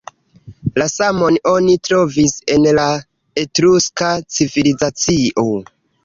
[0.81, 2.85] La samon oni trovis en la
[3.41, 5.45] Etruska civilizacio.